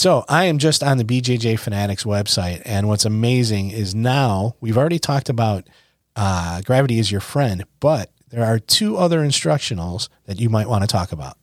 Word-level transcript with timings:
So 0.00 0.24
I 0.30 0.46
am 0.46 0.56
just 0.56 0.82
on 0.82 0.96
the 0.96 1.04
BJJ 1.04 1.58
Fanatics 1.58 2.04
website, 2.04 2.62
and 2.64 2.88
what's 2.88 3.04
amazing 3.04 3.70
is 3.70 3.94
now 3.94 4.56
we've 4.58 4.78
already 4.78 4.98
talked 4.98 5.28
about 5.28 5.68
uh, 6.16 6.62
gravity 6.62 6.98
is 6.98 7.12
your 7.12 7.20
friend, 7.20 7.64
but 7.80 8.10
there 8.30 8.42
are 8.42 8.58
two 8.58 8.96
other 8.96 9.20
instructionals 9.20 10.08
that 10.24 10.40
you 10.40 10.48
might 10.48 10.70
want 10.70 10.84
to 10.84 10.86
talk 10.86 11.12
about. 11.12 11.36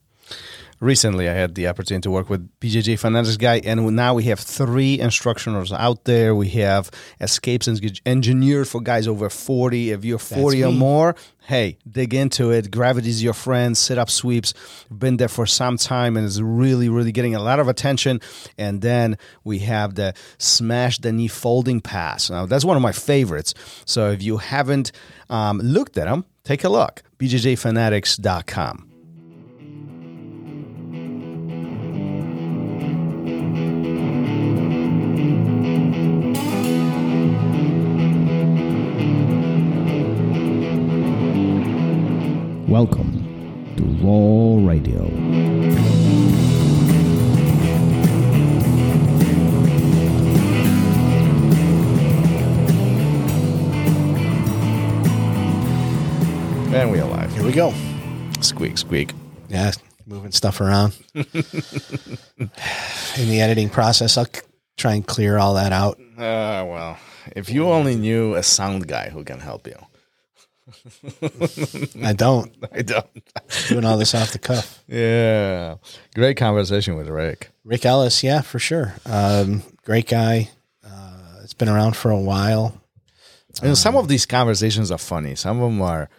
Recently 0.79 1.29
I 1.29 1.33
had 1.33 1.55
the 1.55 1.67
opportunity 1.67 2.03
to 2.03 2.11
work 2.11 2.29
with 2.29 2.49
BJJ 2.59 2.99
Fanatics 2.99 3.37
guy, 3.37 3.61
and 3.63 3.95
now 3.95 4.13
we 4.13 4.25
have 4.25 4.39
three 4.39 4.97
instructionals 4.97 5.77
out 5.77 6.05
there. 6.05 6.35
We 6.35 6.49
have 6.49 6.91
escapes 7.19 7.67
en- 7.67 7.79
engineered 8.05 8.67
for 8.67 8.81
guys 8.81 9.07
over 9.07 9.29
40. 9.29 9.91
If 9.91 10.05
you're 10.05 10.19
40 10.19 10.63
or 10.63 10.71
me. 10.71 10.77
more, 10.77 11.15
hey, 11.41 11.77
dig 11.89 12.13
into 12.13 12.51
it. 12.51 12.71
Gravity's 12.71 13.23
your 13.23 13.33
friend. 13.33 13.77
Sit 13.77 13.97
up 13.97 14.09
sweeps. 14.09 14.53
Been 14.95 15.17
there 15.17 15.27
for 15.27 15.45
some 15.45 15.77
time 15.77 16.17
and 16.17 16.25
is 16.25 16.41
really, 16.41 16.89
really 16.89 17.11
getting 17.11 17.35
a 17.35 17.41
lot 17.41 17.59
of 17.59 17.67
attention. 17.67 18.21
And 18.57 18.81
then 18.81 19.17
we 19.43 19.59
have 19.59 19.95
the 19.95 20.13
smash 20.37 20.99
the 20.99 21.11
knee 21.11 21.27
folding 21.27 21.81
pass. 21.81 22.29
Now, 22.29 22.45
that's 22.45 22.65
one 22.65 22.75
of 22.75 22.83
my 22.83 22.91
favorites. 22.91 23.53
So 23.85 24.11
if 24.11 24.21
you 24.21 24.37
haven't 24.37 24.91
um, 25.29 25.59
looked 25.59 25.97
at 25.97 26.05
them, 26.05 26.25
take 26.43 26.63
a 26.63 26.69
look. 26.69 27.03
BJJFanatics.com. 27.19 28.86
Welcome 42.81 43.73
to 43.75 43.83
ROL 44.05 44.61
Radio. 44.61 45.07
And 56.71 56.91
we 56.91 56.99
are 56.99 57.09
live. 57.09 57.33
Here 57.33 57.43
we 57.43 57.51
go. 57.51 57.73
Squeak, 58.41 58.77
squeak. 58.77 59.13
Yeah, 59.49 59.71
moving 60.05 60.31
stuff 60.31 60.61
around. 60.61 60.95
In 61.15 61.25
the 62.37 63.41
editing 63.41 63.71
process, 63.71 64.19
I'll 64.19 64.25
c- 64.25 64.41
try 64.77 64.93
and 64.93 65.07
clear 65.07 65.39
all 65.39 65.55
that 65.55 65.71
out. 65.71 65.99
Uh, 66.15 66.61
well, 66.69 66.99
if 67.35 67.49
you 67.49 67.69
only 67.69 67.95
knew 67.95 68.35
a 68.35 68.43
sound 68.43 68.87
guy 68.87 69.09
who 69.09 69.23
can 69.23 69.39
help 69.39 69.65
you. 69.65 69.77
I 72.01 72.13
don't. 72.13 72.55
I 72.71 72.81
don't. 72.81 73.07
Doing 73.69 73.85
all 73.85 73.97
this 73.97 74.13
off 74.13 74.31
the 74.31 74.39
cuff. 74.39 74.83
Yeah. 74.87 75.75
Great 76.15 76.37
conversation 76.37 76.95
with 76.95 77.07
Rick. 77.07 77.51
Rick 77.63 77.85
Ellis, 77.85 78.23
yeah, 78.23 78.41
for 78.41 78.59
sure. 78.59 78.93
Um, 79.05 79.63
great 79.83 80.07
guy. 80.07 80.49
Uh, 80.83 81.39
it's 81.43 81.53
been 81.53 81.69
around 81.69 81.95
for 81.95 82.11
a 82.11 82.19
while. 82.19 82.81
And 83.61 83.71
know, 83.71 83.75
some 83.75 83.95
of 83.95 84.07
these 84.07 84.25
conversations 84.25 84.91
are 84.91 84.97
funny. 84.97 85.35
Some 85.35 85.61
of 85.61 85.71
them 85.71 85.81
are 85.81 86.09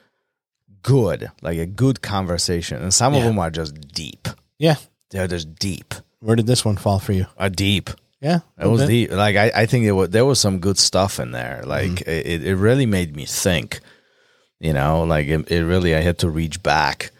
good, 0.83 1.31
like 1.43 1.59
a 1.59 1.67
good 1.67 2.03
conversation. 2.03 2.83
And 2.83 2.93
some 2.93 3.15
of 3.15 3.23
them 3.23 3.39
are 3.39 3.51
just 3.51 3.81
deep. 3.93 4.29
Yeah. 4.59 4.77
They're 5.11 5.29
just 5.29 5.55
deep. 5.55 5.95
Where 6.21 6.37
did 6.37 6.47
this 6.47 6.65
one 6.65 6.77
fall 6.77 6.99
for 6.99 7.13
you? 7.13 7.27
A 7.37 7.49
deep. 7.49 7.91
Yeah. 8.21 8.41
It 8.61 8.67
was 8.67 8.87
deep. 8.87 9.13
Like 9.13 9.37
I, 9.37 9.53
I 9.55 9.67
think 9.67 9.85
it 9.85 9.93
was, 9.93 10.11
there 10.11 10.25
was 10.25 10.41
some 10.41 10.59
good 10.59 10.79
stuff 10.79 11.21
in 11.21 11.31
there. 11.31 11.63
Like 11.65 12.01
it, 12.03 12.45
it 12.45 12.57
really 12.57 12.87
made 12.87 13.15
me 13.15 13.25
think. 13.25 13.81
You 14.61 14.73
know, 14.73 15.05
like 15.05 15.27
it, 15.29 15.51
it 15.51 15.65
really 15.65 15.95
I 15.95 16.01
had 16.01 16.19
to 16.19 16.31
reach 16.31 16.63
back 16.63 17.11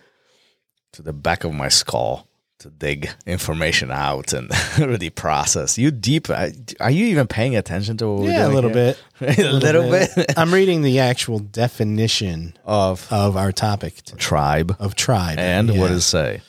to 0.93 1.03
the 1.03 1.13
back 1.13 1.45
of 1.45 1.53
my 1.55 1.69
skull 1.69 2.27
to 2.59 2.71
dig 2.71 3.09
information 3.25 3.93
out 3.93 4.33
and 4.33 4.51
really 4.79 5.11
process. 5.11 5.79
You 5.79 5.93
deep? 5.93 6.29
Are 6.29 6.91
you 6.91 7.07
even 7.07 7.29
paying 7.29 7.55
attention 7.57 7.97
to 7.99 8.09
what 8.09 8.23
we're 8.23 8.33
Yeah, 8.33 8.49
a 8.49 8.51
little 8.51 8.71
here? 8.73 8.97
bit. 9.21 9.39
a 9.39 9.53
little 9.53 9.89
bit 9.89 10.11
I'm 10.37 10.53
reading 10.53 10.83
the 10.83 10.99
actual 10.99 11.39
definition 11.39 12.55
of 12.65 13.07
of 13.13 13.37
our 13.37 13.53
topic 13.53 14.03
t- 14.03 14.17
tribe. 14.17 14.75
of 14.81 14.97
tribe. 14.97 15.39
And 15.39 15.79
what 15.79 15.89
does 15.89 15.99
it 16.03 16.09
say? 16.09 16.41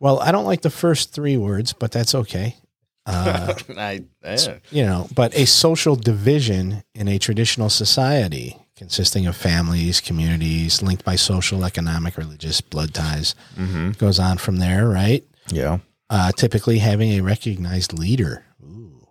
Well, 0.00 0.18
I 0.20 0.32
don't 0.32 0.44
like 0.44 0.62
the 0.62 0.70
first 0.70 1.12
three 1.14 1.36
words, 1.36 1.72
but 1.72 1.92
that's 1.92 2.14
okay. 2.14 2.56
Uh, 3.08 3.54
I, 3.78 4.02
yeah. 4.24 4.58
you 4.72 4.82
know, 4.82 5.06
but 5.14 5.32
a 5.38 5.44
social 5.46 5.94
division 5.94 6.82
in 6.92 7.06
a 7.06 7.18
traditional 7.20 7.68
society 7.70 8.56
consisting 8.76 9.26
of 9.26 9.36
families, 9.36 10.00
communities 10.00 10.82
linked 10.82 11.04
by 11.04 11.16
social, 11.16 11.64
economic, 11.64 12.16
religious, 12.16 12.60
blood 12.60 12.92
ties 12.94 13.34
Mm-hmm. 13.56 13.92
goes 13.92 14.18
on 14.18 14.38
from 14.38 14.56
there, 14.56 14.88
right? 14.88 15.24
yeah. 15.48 15.78
Uh, 16.08 16.30
typically 16.30 16.78
having 16.78 17.10
a 17.12 17.20
recognized 17.20 17.92
leader. 17.98 18.44
Ooh. 18.62 19.08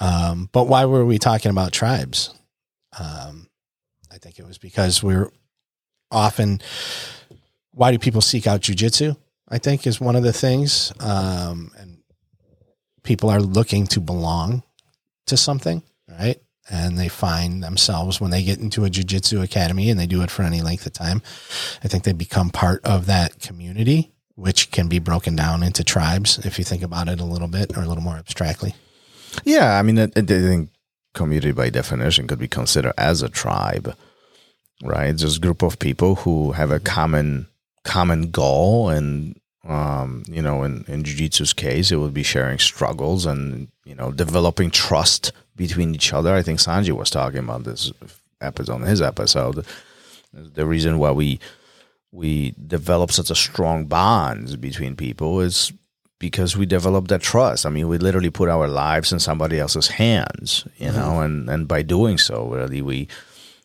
Um, 0.00 0.48
but 0.52 0.64
why 0.68 0.86
were 0.86 1.04
we 1.04 1.18
talking 1.18 1.50
about 1.50 1.72
tribes? 1.72 2.32
Um, 2.98 3.48
I 4.10 4.16
think 4.18 4.38
it 4.38 4.46
was 4.46 4.56
because 4.56 5.02
we're 5.02 5.30
often. 6.10 6.60
Why 7.72 7.90
do 7.90 7.98
people 7.98 8.20
seek 8.22 8.46
out 8.46 8.62
jujitsu? 8.62 9.16
I 9.48 9.58
think 9.58 9.86
is 9.86 10.00
one 10.00 10.16
of 10.16 10.22
the 10.22 10.32
things, 10.32 10.92
um, 11.00 11.72
and 11.76 11.98
people 13.02 13.28
are 13.28 13.40
looking 13.42 13.86
to 13.88 14.00
belong 14.00 14.62
to 15.26 15.36
something, 15.36 15.82
right? 16.08 16.40
And 16.70 16.98
they 16.98 17.08
find 17.08 17.62
themselves 17.62 18.20
when 18.20 18.30
they 18.30 18.42
get 18.42 18.58
into 18.58 18.86
a 18.86 18.90
jujitsu 18.90 19.42
academy 19.42 19.90
and 19.90 20.00
they 20.00 20.06
do 20.06 20.22
it 20.22 20.30
for 20.30 20.42
any 20.42 20.62
length 20.62 20.86
of 20.86 20.94
time. 20.94 21.20
I 21.82 21.88
think 21.88 22.04
they 22.04 22.12
become 22.12 22.48
part 22.48 22.82
of 22.86 23.04
that 23.06 23.38
community, 23.40 24.12
which 24.34 24.70
can 24.70 24.88
be 24.88 24.98
broken 24.98 25.36
down 25.36 25.62
into 25.62 25.84
tribes 25.84 26.38
if 26.38 26.58
you 26.58 26.64
think 26.64 26.82
about 26.82 27.08
it 27.08 27.20
a 27.20 27.24
little 27.24 27.48
bit 27.48 27.76
or 27.76 27.82
a 27.82 27.86
little 27.86 28.02
more 28.02 28.16
abstractly. 28.16 28.74
Yeah, 29.44 29.78
I 29.78 29.82
mean, 29.82 29.98
I, 29.98 30.04
I 30.04 30.22
think 30.22 30.70
community 31.12 31.52
by 31.52 31.70
definition 31.70 32.26
could 32.26 32.38
be 32.38 32.48
considered 32.48 32.94
as 32.98 33.22
a 33.22 33.28
tribe, 33.28 33.96
right? 34.82 35.14
Just 35.16 35.38
a 35.38 35.40
group 35.40 35.62
of 35.62 35.78
people 35.78 36.16
who 36.16 36.52
have 36.52 36.70
a 36.70 36.80
common 36.80 37.48
common 37.84 38.30
goal, 38.30 38.88
and 38.88 39.40
um, 39.66 40.24
you 40.28 40.42
know, 40.42 40.62
in 40.62 40.84
in 40.88 41.04
jiu-jitsu's 41.04 41.52
case, 41.52 41.90
it 41.90 41.96
would 41.96 42.14
be 42.14 42.22
sharing 42.22 42.58
struggles 42.58 43.26
and 43.26 43.68
you 43.84 43.94
know 43.94 44.12
developing 44.12 44.70
trust 44.70 45.32
between 45.56 45.94
each 45.94 46.12
other. 46.12 46.34
I 46.34 46.42
think 46.42 46.58
Sanji 46.58 46.92
was 46.92 47.10
talking 47.10 47.40
about 47.40 47.64
this 47.64 47.92
episode 48.40 48.74
on 48.74 48.82
his 48.82 49.02
episode. 49.02 49.64
The 50.32 50.66
reason 50.66 50.98
why 50.98 51.12
we 51.12 51.40
we 52.10 52.54
develop 52.66 53.10
such 53.10 53.30
a 53.30 53.34
strong 53.34 53.86
bonds 53.86 54.56
between 54.56 54.94
people 54.94 55.40
is 55.40 55.72
because 56.20 56.56
we 56.56 56.64
develop 56.64 57.08
that 57.08 57.20
trust. 57.20 57.66
I 57.66 57.70
mean, 57.70 57.88
we 57.88 57.98
literally 57.98 58.30
put 58.30 58.48
our 58.48 58.68
lives 58.68 59.12
in 59.12 59.18
somebody 59.18 59.58
else's 59.58 59.88
hands, 59.88 60.66
you 60.78 60.88
mm-hmm. 60.88 60.96
know, 60.96 61.20
and 61.20 61.50
and 61.50 61.68
by 61.68 61.82
doing 61.82 62.18
so, 62.18 62.48
really, 62.48 62.82
we 62.82 63.08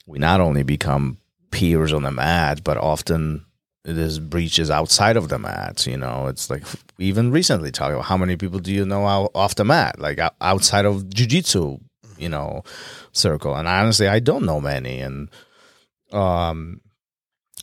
we 0.05 0.19
not 0.19 0.41
only 0.41 0.63
become 0.63 1.17
peers 1.51 1.93
on 1.93 2.03
the 2.03 2.11
mat, 2.11 2.63
but 2.63 2.77
often 2.77 3.45
is 3.85 4.19
breaches 4.19 4.69
outside 4.69 5.17
of 5.17 5.29
the 5.29 5.39
mat. 5.39 5.85
You 5.85 5.97
know, 5.97 6.27
it's 6.27 6.49
like 6.49 6.63
we 6.97 7.05
even 7.05 7.31
recently 7.31 7.71
talked 7.71 7.93
about 7.93 8.05
how 8.05 8.17
many 8.17 8.35
people 8.35 8.59
do 8.59 8.71
you 8.71 8.85
know 8.85 9.05
out, 9.05 9.31
off 9.35 9.55
the 9.55 9.65
mat, 9.65 9.99
like 9.99 10.19
outside 10.41 10.85
of 10.85 11.03
jujitsu, 11.03 11.81
you 12.17 12.29
know, 12.29 12.63
circle. 13.11 13.55
And 13.55 13.67
honestly, 13.67 14.07
I 14.07 14.19
don't 14.19 14.45
know 14.45 14.59
many, 14.59 14.99
and 14.99 15.29
um, 16.11 16.81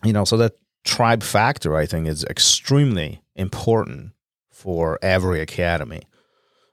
you 0.04 0.12
know, 0.12 0.24
so 0.24 0.36
that 0.38 0.52
tribe 0.84 1.22
factor, 1.22 1.76
I 1.76 1.86
think, 1.86 2.06
is 2.06 2.24
extremely 2.24 3.22
important 3.34 4.12
for 4.50 4.98
every 5.02 5.40
academy. 5.40 6.02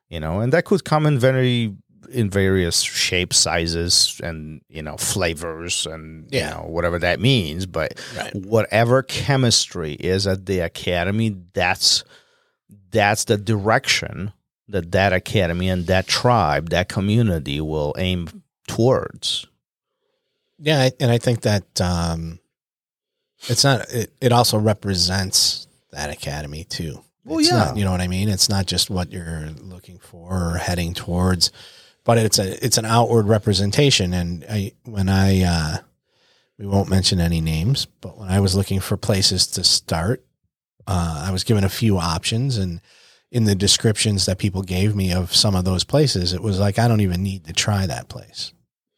You 0.09 0.19
know, 0.19 0.39
and 0.41 0.53
that 0.53 0.65
could 0.65 0.83
come 0.83 1.07
in 1.07 1.17
very 1.17 1.75
in 2.13 2.29
various 2.29 2.81
shapes, 2.81 3.37
sizes, 3.37 4.19
and 4.23 4.61
you 4.69 4.81
know 4.81 4.97
flavors, 4.97 5.85
and 5.85 6.27
Yeah. 6.31 6.49
you 6.49 6.55
know 6.55 6.69
whatever 6.69 6.99
that 6.99 7.19
means. 7.19 7.65
But 7.65 7.99
Right. 8.15 8.35
whatever 8.35 9.03
chemistry 9.03 9.93
is 9.93 10.25
at 10.27 10.45
the 10.45 10.59
academy, 10.59 11.35
that's 11.53 12.03
that's 12.91 13.25
the 13.25 13.37
direction 13.37 14.31
that 14.67 14.91
that 14.91 15.11
academy 15.13 15.67
and 15.69 15.87
that 15.87 16.07
tribe, 16.07 16.69
that 16.69 16.87
community 16.89 17.59
will 17.59 17.93
aim 17.97 18.43
towards. 18.67 19.45
Yeah, 20.59 20.89
and 20.99 21.11
I 21.11 21.17
think 21.17 21.41
that 21.41 21.81
um, 21.81 22.39
it's 23.49 23.63
not. 23.63 23.89
It, 23.91 24.13
it 24.21 24.31
also 24.31 24.57
represents 24.57 25.67
that 25.91 26.09
academy 26.09 26.63
too. 26.63 27.03
Well, 27.25 27.39
It's 27.39 27.49
yeah. 27.49 27.57
not- 27.57 27.77
you 27.77 27.83
know 27.83 27.91
what 27.91 28.01
I 28.01 28.07
mean. 28.07 28.29
It's 28.29 28.49
not 28.49 28.65
just 28.65 28.89
what 28.89 29.11
you're 29.11 29.49
looking 29.61 29.97
for 29.99 30.53
or 30.53 30.57
heading 30.57 30.93
towards, 30.93 31.51
but 32.03 32.17
it's 32.17 32.39
a 32.39 32.63
it's 32.63 32.77
an 32.77 32.85
outward 32.85 33.27
representation. 33.27 34.13
And 34.13 34.45
I 34.49 34.73
when 34.85 35.09
I 35.09 35.43
uh, 35.43 35.77
we 36.57 36.65
won't 36.65 36.89
mention 36.89 37.19
any 37.19 37.41
names, 37.41 37.85
but 37.85 38.17
when 38.17 38.29
I 38.29 38.39
was 38.39 38.55
looking 38.55 38.79
for 38.79 38.97
places 38.97 39.47
to 39.47 39.63
start, 39.63 40.25
uh, 40.87 41.25
I 41.27 41.31
was 41.31 41.43
given 41.43 41.63
a 41.63 41.69
few 41.69 41.97
options, 41.97 42.57
and 42.57 42.81
in 43.31 43.45
the 43.45 43.55
descriptions 43.55 44.25
that 44.25 44.37
people 44.37 44.61
gave 44.61 44.95
me 44.95 45.11
of 45.11 45.33
some 45.33 45.55
of 45.55 45.65
those 45.65 45.83
places, 45.83 46.33
it 46.33 46.41
was 46.41 46.59
like 46.59 46.77
I 46.77 46.87
don't 46.87 47.01
even 47.01 47.23
need 47.23 47.45
to 47.45 47.53
try 47.53 47.85
that 47.85 48.09
place. 48.09 48.53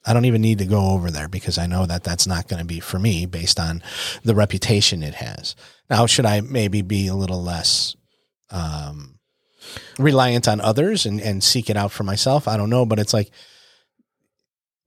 I 0.05 0.13
don't 0.13 0.25
even 0.25 0.41
need 0.41 0.59
to 0.59 0.65
go 0.65 0.89
over 0.91 1.09
there 1.09 1.27
because 1.27 1.57
I 1.57 1.65
know 1.65 1.85
that 1.85 2.03
that's 2.03 2.27
not 2.27 2.47
going 2.47 2.59
to 2.59 2.65
be 2.65 2.79
for 2.79 2.99
me 2.99 3.25
based 3.25 3.59
on 3.59 3.81
the 4.23 4.35
reputation 4.35 5.01
it 5.01 5.15
has. 5.15 5.55
Now, 5.89 6.05
should 6.05 6.25
I 6.25 6.41
maybe 6.41 6.81
be 6.83 7.07
a 7.07 7.15
little 7.15 7.41
less, 7.41 7.95
um, 8.51 9.14
reliant 9.97 10.47
on 10.47 10.61
others 10.61 11.05
and, 11.05 11.21
and 11.21 11.43
seek 11.43 11.69
it 11.69 11.77
out 11.77 11.91
for 11.91 12.03
myself. 12.03 12.47
I 12.47 12.57
don't 12.57 12.69
know, 12.69 12.85
but 12.85 12.99
it's 12.99 13.13
like 13.13 13.31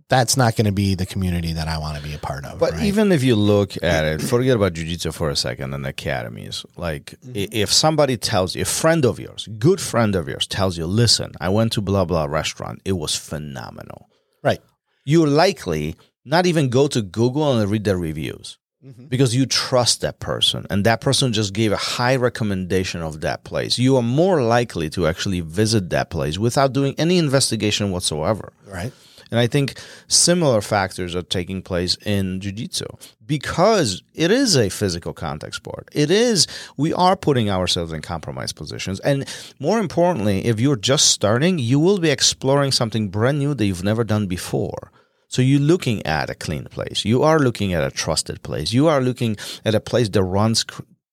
that's 0.08 0.36
not 0.36 0.56
going 0.56 0.64
to 0.64 0.72
be 0.72 0.94
the 0.94 1.04
community 1.04 1.52
that 1.52 1.69
I 1.69 1.78
want 1.78 1.98
to 1.98 2.02
be 2.02 2.14
a 2.14 2.19
part 2.19 2.44
of. 2.46 2.58
But 2.58 2.72
right? 2.72 2.84
even 2.84 3.12
if 3.12 3.22
you 3.22 3.36
look 3.36 3.82
at 3.82 4.04
it, 4.04 4.22
forget 4.22 4.56
about 4.56 4.72
jujitsu 4.72 5.12
for 5.12 5.28
a 5.28 5.36
second 5.36 5.75
and 5.75 5.86
academies. 5.86 6.64
Like 6.76 7.14
i 7.22 7.26
mm-hmm. 7.26 7.52
if 7.52 7.72
somebody 7.72 8.16
tells 8.16 8.54
you, 8.54 8.62
a 8.62 8.64
friend 8.64 9.04
of 9.04 9.20
yours, 9.20 9.48
good 9.58 9.80
friend 9.80 10.14
of 10.14 10.28
yours, 10.28 10.46
tells 10.46 10.78
you, 10.78 10.86
"Listen, 10.86 11.32
I 11.40 11.50
went 11.50 11.72
to 11.72 11.82
blah 11.82 12.04
blah 12.04 12.25
restaurant. 12.25 12.80
It 12.84 12.92
was 12.92 13.14
phenomenal." 13.14 14.08
right, 14.42 14.60
You 15.04 15.26
likely 15.26 15.96
not 16.25 16.46
even 16.46 16.69
go 16.69 16.88
to 16.88 17.02
Google 17.02 17.58
and 17.58 17.70
read 17.70 17.84
the 17.84 17.96
reviews 17.96 18.58
Mm-hmm. 18.84 19.06
because 19.06 19.34
you 19.34 19.44
trust 19.44 20.02
that 20.02 20.20
person, 20.20 20.64
and 20.70 20.86
that 20.86 21.00
person 21.00 21.32
just 21.32 21.52
gave 21.52 21.72
a 21.72 21.76
high 21.76 22.14
recommendation 22.14 23.02
of 23.02 23.22
that 23.22 23.42
place. 23.42 23.76
You 23.76 23.96
are 23.96 24.04
more 24.04 24.40
likely 24.40 24.88
to 24.90 25.08
actually 25.08 25.40
visit 25.40 25.90
that 25.90 26.10
place 26.10 26.38
without 26.38 26.75
doing 26.75 26.94
any 26.96 27.19
investigation 27.19 27.90
whatsoever. 27.90 28.52
right, 28.69 28.92
And 29.32 29.40
I 29.40 29.48
think 29.48 29.80
similar 30.06 30.60
factors 30.60 31.16
are 31.16 31.22
taking 31.22 31.60
place 31.60 31.96
in 32.06 32.40
jiu-jitsu 32.40 32.86
because 33.26 34.04
it 34.14 34.30
is 34.30 34.56
a 34.56 34.69
physical 34.69 35.12
contact 35.12 35.56
sport. 35.56 35.88
It 35.92 36.12
is 36.12 36.46
we 36.76 36.92
are 36.94 37.16
putting 37.16 37.50
ourselves 37.50 37.92
in 37.92 38.00
compromised 38.00 38.54
positions. 38.54 39.00
And 39.00 39.26
more 39.58 39.80
importantly, 39.80 40.46
if 40.46 40.60
you're 40.60 40.76
just 40.76 41.06
starting, 41.10 41.58
you 41.58 41.80
will 41.80 41.98
be 41.98 42.10
exploring 42.10 42.70
something 42.70 43.08
brand 43.08 43.40
new 43.40 43.54
that 43.54 43.66
you've 43.66 43.82
never 43.82 44.04
done 44.04 44.28
before. 44.28 44.92
So 45.28 45.42
you're 45.42 45.60
looking 45.60 46.04
at 46.06 46.30
a 46.30 46.34
clean 46.34 46.64
place. 46.64 47.04
You 47.04 47.22
are 47.22 47.38
looking 47.38 47.75
at 47.75 47.84
a 47.84 47.90
trusted 47.90 48.42
place. 48.42 48.72
You 48.72 48.88
are 48.88 49.00
looking 49.00 49.36
at 49.64 49.75
a 49.75 49.80
place 49.80 50.08
that 50.08 50.22
runs 50.22 50.64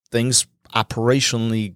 things 0.09 0.47
operationally 0.73 1.75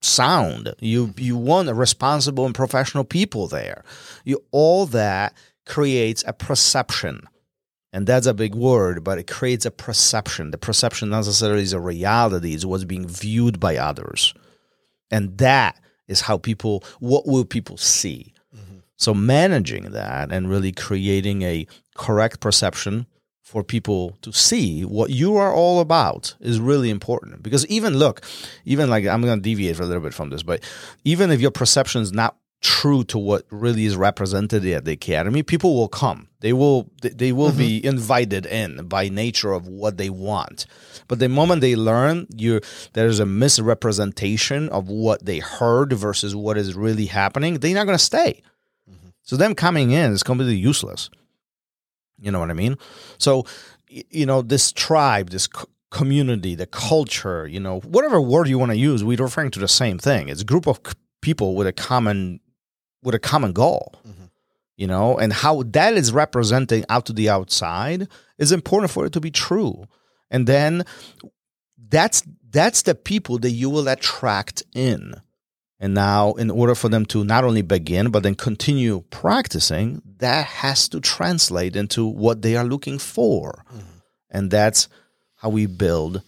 sound. 0.00 0.74
You 0.80 1.14
you 1.16 1.36
want 1.36 1.70
responsible 1.72 2.46
and 2.46 2.54
professional 2.54 3.04
people 3.04 3.48
there. 3.48 3.84
You 4.24 4.44
all 4.50 4.86
that 4.86 5.34
creates 5.66 6.22
a 6.26 6.32
perception. 6.32 7.22
And 7.90 8.06
that's 8.06 8.26
a 8.26 8.34
big 8.34 8.54
word, 8.54 9.02
but 9.02 9.18
it 9.18 9.26
creates 9.26 9.64
a 9.64 9.70
perception. 9.70 10.50
The 10.50 10.58
perception 10.58 11.08
not 11.08 11.18
necessarily 11.18 11.62
is 11.62 11.72
a 11.72 11.80
reality, 11.80 12.54
it's 12.54 12.66
what's 12.66 12.84
being 12.84 13.08
viewed 13.08 13.58
by 13.58 13.76
others. 13.76 14.34
And 15.10 15.38
that 15.38 15.80
is 16.06 16.20
how 16.22 16.36
people 16.36 16.84
what 17.00 17.26
will 17.26 17.46
people 17.46 17.78
see? 17.78 18.34
So 18.98 19.14
managing 19.14 19.92
that 19.92 20.32
and 20.32 20.50
really 20.50 20.72
creating 20.72 21.42
a 21.42 21.66
correct 21.94 22.40
perception 22.40 23.06
for 23.42 23.64
people 23.64 24.18
to 24.20 24.30
see 24.30 24.84
what 24.84 25.08
you 25.08 25.36
are 25.36 25.54
all 25.54 25.80
about 25.80 26.34
is 26.38 26.60
really 26.60 26.90
important. 26.90 27.42
Because 27.42 27.64
even 27.68 27.96
look, 27.96 28.20
even 28.66 28.90
like 28.90 29.06
I'm 29.06 29.22
going 29.22 29.38
to 29.38 29.42
deviate 29.42 29.76
for 29.76 29.84
a 29.84 29.86
little 29.86 30.02
bit 30.02 30.12
from 30.12 30.28
this, 30.28 30.42
but 30.42 30.62
even 31.04 31.30
if 31.30 31.40
your 31.40 31.50
perception 31.50 32.02
is 32.02 32.12
not 32.12 32.36
true 32.60 33.04
to 33.04 33.18
what 33.18 33.46
really 33.50 33.84
is 33.84 33.96
represented 33.96 34.66
at 34.66 34.84
the 34.84 34.92
academy, 34.92 35.42
people 35.42 35.74
will 35.74 35.88
come. 35.88 36.28
They 36.40 36.52
will 36.52 36.90
they- 37.00 37.32
will 37.32 37.52
be 37.52 37.78
mm-hmm. 37.78 37.88
invited 37.88 38.46
in 38.46 38.86
by 38.86 39.08
nature 39.08 39.52
of 39.52 39.66
what 39.66 39.96
they 39.96 40.10
want. 40.10 40.66
But 41.06 41.20
the 41.20 41.28
moment 41.28 41.60
they 41.60 41.76
learn 41.76 42.26
you 42.36 42.60
there's 42.92 43.20
a 43.20 43.26
misrepresentation 43.26 44.68
of 44.68 44.88
what 44.88 45.24
they 45.24 45.38
heard 45.38 45.92
versus 45.92 46.34
what 46.34 46.58
is 46.58 46.74
really 46.74 47.06
happening, 47.06 47.54
they're 47.54 47.74
not 47.74 47.86
going 47.86 47.98
to 47.98 48.04
stay. 48.04 48.42
So 49.28 49.36
them 49.36 49.54
coming 49.54 49.90
in 49.90 50.12
is 50.12 50.22
completely 50.22 50.56
useless. 50.56 51.10
You 52.18 52.32
know 52.32 52.40
what 52.40 52.50
I 52.50 52.54
mean? 52.54 52.78
So, 53.18 53.44
you 53.88 54.24
know, 54.24 54.40
this 54.40 54.72
tribe, 54.72 55.28
this 55.30 55.44
c- 55.54 55.66
community, 55.90 56.54
the 56.54 56.66
culture, 56.66 57.46
you 57.46 57.60
know, 57.60 57.80
whatever 57.80 58.20
word 58.22 58.48
you 58.48 58.58
want 58.58 58.72
to 58.72 58.78
use, 58.78 59.04
we're 59.04 59.18
referring 59.18 59.50
to 59.52 59.60
the 59.60 59.68
same 59.68 59.98
thing. 59.98 60.30
It's 60.30 60.40
a 60.40 60.46
group 60.46 60.66
of 60.66 60.80
c- 60.84 60.94
people 61.20 61.54
with 61.54 61.66
a 61.66 61.74
common, 61.74 62.40
with 63.02 63.14
a 63.14 63.18
common 63.18 63.52
goal. 63.52 63.94
Mm-hmm. 64.08 64.24
You 64.78 64.86
know, 64.86 65.18
and 65.18 65.32
how 65.32 65.62
that 65.62 65.94
is 65.94 66.10
representing 66.10 66.84
out 66.88 67.04
to 67.06 67.12
the 67.12 67.28
outside 67.28 68.08
is 68.38 68.50
important 68.50 68.90
for 68.90 69.04
it 69.04 69.12
to 69.12 69.20
be 69.20 69.30
true. 69.30 69.84
And 70.30 70.46
then 70.46 70.84
that's 71.88 72.22
that's 72.50 72.82
the 72.82 72.94
people 72.94 73.38
that 73.40 73.50
you 73.50 73.68
will 73.68 73.88
attract 73.88 74.62
in. 74.74 75.14
And 75.80 75.94
now, 75.94 76.32
in 76.32 76.50
order 76.50 76.74
for 76.74 76.88
them 76.88 77.06
to 77.06 77.22
not 77.24 77.44
only 77.44 77.62
begin, 77.62 78.10
but 78.10 78.24
then 78.24 78.34
continue 78.34 79.04
practicing, 79.10 80.02
that 80.18 80.46
has 80.46 80.88
to 80.88 81.00
translate 81.00 81.76
into 81.76 82.04
what 82.04 82.42
they 82.42 82.56
are 82.56 82.64
looking 82.64 82.98
for. 82.98 83.64
Mm-hmm. 83.72 83.98
And 84.30 84.50
that's 84.50 84.88
how 85.36 85.50
we 85.50 85.66
build 85.66 86.22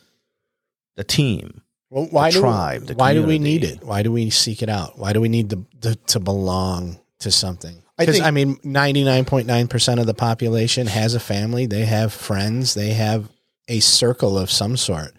the 0.94 1.02
team. 1.02 1.62
Well, 1.90 2.06
why 2.06 2.30
do 2.30 2.40
tribe, 2.40 2.86
the 2.86 2.94
why 2.94 3.14
do 3.14 3.24
we 3.24 3.40
need 3.40 3.64
it? 3.64 3.82
Why 3.82 4.04
do 4.04 4.12
we 4.12 4.30
seek 4.30 4.62
it 4.62 4.68
out? 4.68 4.96
Why 4.96 5.12
do 5.12 5.20
we 5.20 5.28
need 5.28 5.50
to 5.50 5.66
to, 5.80 5.96
to 5.96 6.20
belong 6.20 7.00
to 7.18 7.32
something? 7.32 7.82
I 7.98 8.04
Because 8.04 8.16
think- 8.16 8.26
I, 8.26 8.30
mean, 8.30 8.58
ninety 8.62 9.02
nine 9.02 9.24
point 9.24 9.48
nine 9.48 9.66
percent 9.66 9.98
of 9.98 10.06
the 10.06 10.14
population 10.14 10.86
has 10.86 11.14
a 11.14 11.20
family. 11.20 11.66
They 11.66 11.84
have 11.86 12.12
friends. 12.12 12.74
They 12.74 12.90
have 12.90 13.28
a 13.66 13.80
circle 13.80 14.38
of 14.38 14.50
some 14.52 14.76
sort. 14.76 15.12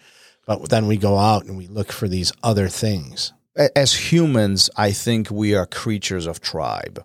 But 0.48 0.70
then 0.70 0.88
we 0.88 0.96
go 0.96 1.18
out 1.18 1.44
and 1.46 1.58
we 1.58 1.68
look 1.68 1.92
for 1.92 2.08
these 2.08 2.32
other 2.42 2.70
things. 2.70 3.34
As 3.56 4.12
humans, 4.12 4.70
I 4.78 4.92
think 4.92 5.30
we 5.30 5.56
are 5.56 5.66
creatures 5.66 6.26
of 6.26 6.40
tribe. 6.40 7.04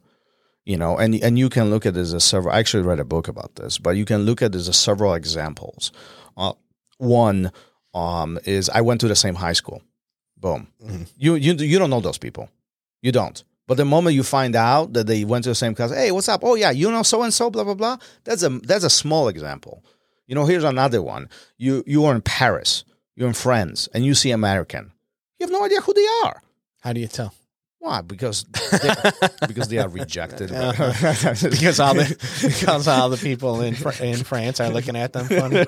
You 0.64 0.76
know, 0.76 0.96
and 0.96 1.14
and 1.22 1.38
you 1.38 1.48
can 1.48 1.70
look 1.70 1.86
at 1.86 1.94
this 1.94 2.12
as 2.12 2.24
several. 2.24 2.52
I 2.54 2.58
actually 2.58 2.82
read 2.82 2.98
a 2.98 3.04
book 3.04 3.28
about 3.28 3.54
this, 3.54 3.78
but 3.78 3.90
you 3.90 4.04
can 4.04 4.22
look 4.22 4.42
at 4.42 4.50
this 4.50 4.68
as 4.68 4.76
several 4.76 5.14
examples. 5.14 5.92
Uh, 6.36 6.54
one 6.98 7.52
um, 7.94 8.38
is 8.44 8.68
I 8.68 8.80
went 8.80 9.00
to 9.02 9.08
the 9.08 9.14
same 9.14 9.36
high 9.36 9.52
school. 9.52 9.82
Boom. 10.36 10.68
You 11.16 11.34
you 11.34 11.54
you 11.54 11.78
don't 11.78 11.90
know 11.90 12.00
those 12.00 12.18
people. 12.18 12.48
You 13.00 13.12
don't. 13.12 13.42
But 13.66 13.76
the 13.76 13.84
moment 13.84 14.14
you 14.14 14.22
find 14.22 14.54
out 14.54 14.92
that 14.92 15.06
they 15.06 15.24
went 15.24 15.44
to 15.44 15.50
the 15.50 15.54
same 15.54 15.74
class, 15.74 15.92
hey, 15.92 16.12
what's 16.12 16.28
up? 16.28 16.42
Oh 16.44 16.54
yeah, 16.54 16.70
you 16.70 16.90
know 16.90 17.02
so 17.02 17.22
and 17.22 17.34
so, 17.34 17.50
blah 17.50 17.64
blah 17.64 17.74
blah. 17.74 17.96
That's 18.24 18.42
a 18.42 18.48
that's 18.48 18.84
a 18.84 18.90
small 18.90 19.28
example. 19.28 19.84
You 20.26 20.34
know, 20.34 20.44
here's 20.44 20.64
another 20.64 21.02
one. 21.02 21.28
You 21.58 21.82
you 21.86 22.04
are 22.04 22.14
in 22.14 22.22
Paris, 22.22 22.84
you're 23.14 23.28
in 23.28 23.34
France, 23.34 23.88
and 23.94 24.04
you 24.04 24.14
see 24.14 24.30
American. 24.30 24.92
You 25.38 25.44
have 25.46 25.52
no 25.52 25.64
idea 25.64 25.80
who 25.80 25.92
they 25.92 26.06
are. 26.24 26.42
How 26.80 26.92
do 26.92 27.00
you 27.00 27.08
tell? 27.08 27.34
Why? 27.86 28.00
Because 28.00 28.42
they, 28.82 28.90
because 29.46 29.68
they 29.68 29.78
are 29.78 29.88
rejected. 29.88 30.48
because 30.50 31.78
all 31.78 31.94
the 31.94 32.16
because 32.42 32.88
all 32.88 33.08
the 33.08 33.16
people 33.16 33.60
in 33.60 33.76
Fr- 33.76 34.02
in 34.02 34.24
France 34.24 34.58
are 34.58 34.70
looking 34.70 34.96
at 34.96 35.12
them 35.12 35.26
funny. 35.28 35.64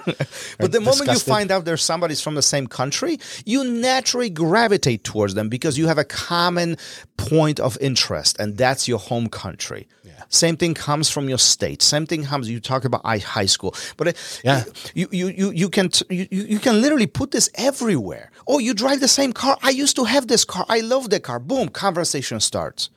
But 0.59 0.73
the 0.73 0.81
moment 0.81 1.11
you 1.13 1.19
find 1.21 1.53
out 1.53 1.65
there's 1.65 1.81
somebody's 1.85 2.21
from 2.21 2.35
the 2.35 2.43
same 2.43 2.67
country, 2.67 3.21
you 3.45 3.63
naturally 3.63 4.31
gravitate 4.31 5.05
towards 5.05 5.35
them 5.35 5.49
because 5.49 5.79
you 5.79 5.87
have 5.87 5.99
a 5.99 6.05
common 6.05 6.77
point 7.17 7.61
of 7.61 7.79
interest, 7.81 8.41
and 8.41 8.57
that's 8.57 8.89
your 8.89 8.99
home 8.99 9.29
country. 9.29 9.87
Same 10.31 10.57
thing 10.57 10.75
comes 10.75 11.09
from 11.09 11.29
your 11.29 11.39
state. 11.39 11.81
Same 11.81 12.05
thing 12.05 12.25
comes. 12.25 12.51
You 12.51 12.59
talk 12.61 12.85
about 12.85 13.03
I- 13.05 13.19
high 13.19 13.47
school, 13.47 13.75
but 13.97 14.17
Yeah. 14.45 14.65
you 14.95 15.07
you 15.13 15.29
you 15.29 15.51
you 15.53 15.69
can 15.71 15.89
t- 15.91 16.05
you, 16.11 16.27
you 16.31 16.43
you 16.55 16.59
can 16.59 16.81
literally 16.83 17.07
put 17.07 17.31
this 17.31 17.49
everywhere. 17.55 18.31
Oh, 18.49 18.59
you 18.59 18.75
drive 18.75 18.99
the 19.01 19.09
same 19.09 19.33
car. 19.33 19.57
I 19.63 19.71
used 19.71 19.95
to 19.97 20.05
have 20.05 20.27
this 20.27 20.45
car. 20.45 20.67
I 20.69 20.81
love 20.81 21.09
the 21.11 21.21
car. 21.21 21.39
Boom, 21.39 21.69
conversation 21.69 22.08
starts. 22.41 22.91